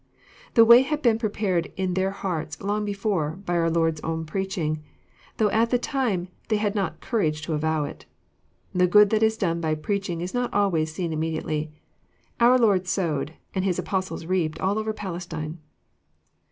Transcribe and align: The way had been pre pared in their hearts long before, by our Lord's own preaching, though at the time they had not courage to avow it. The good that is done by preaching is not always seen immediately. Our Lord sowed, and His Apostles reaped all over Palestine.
The 0.55 0.65
way 0.65 0.81
had 0.81 1.03
been 1.03 1.19
pre 1.19 1.29
pared 1.29 1.71
in 1.77 1.93
their 1.93 2.09
hearts 2.09 2.59
long 2.59 2.85
before, 2.85 3.35
by 3.45 3.53
our 3.55 3.69
Lord's 3.69 4.01
own 4.01 4.25
preaching, 4.25 4.81
though 5.37 5.51
at 5.51 5.69
the 5.69 5.77
time 5.77 6.27
they 6.49 6.55
had 6.57 6.73
not 6.73 7.01
courage 7.01 7.43
to 7.43 7.53
avow 7.53 7.83
it. 7.83 8.07
The 8.73 8.87
good 8.87 9.11
that 9.11 9.21
is 9.21 9.37
done 9.37 9.61
by 9.61 9.75
preaching 9.75 10.19
is 10.19 10.33
not 10.33 10.51
always 10.51 10.91
seen 10.91 11.13
immediately. 11.13 11.69
Our 12.39 12.57
Lord 12.57 12.87
sowed, 12.87 13.35
and 13.53 13.63
His 13.63 13.77
Apostles 13.77 14.25
reaped 14.25 14.59
all 14.59 14.79
over 14.79 14.91
Palestine. 14.91 15.59